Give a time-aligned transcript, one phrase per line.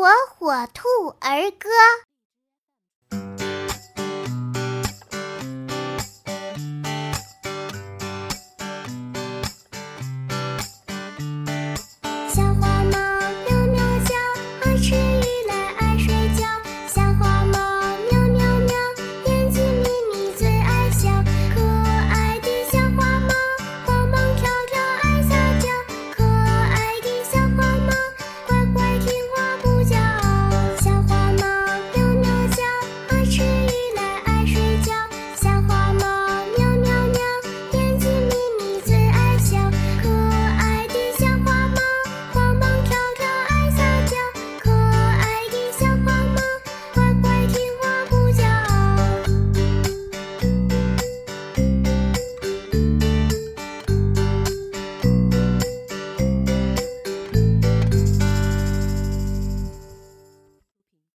[0.00, 0.08] 火
[0.38, 1.68] 火兔儿歌。